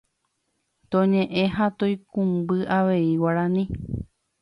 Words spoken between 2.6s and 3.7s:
avei Guarani